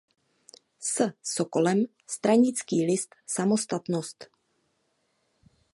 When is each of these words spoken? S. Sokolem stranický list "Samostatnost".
S. 0.79 1.13
Sokolem 1.21 1.85
stranický 2.07 2.85
list 2.85 3.15
"Samostatnost". 3.27 4.25